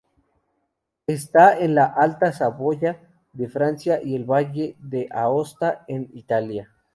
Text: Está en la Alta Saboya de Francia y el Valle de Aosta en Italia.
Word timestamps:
Está 1.05 1.59
en 1.59 1.75
la 1.75 1.85
Alta 1.85 2.33
Saboya 2.33 3.07
de 3.33 3.47
Francia 3.49 4.01
y 4.03 4.15
el 4.15 4.25
Valle 4.25 4.75
de 4.79 5.07
Aosta 5.11 5.85
en 5.87 6.09
Italia. 6.15 6.71